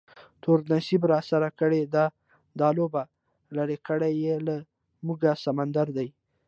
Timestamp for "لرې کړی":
3.55-4.13